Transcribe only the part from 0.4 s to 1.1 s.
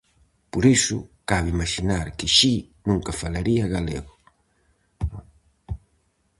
Por iso,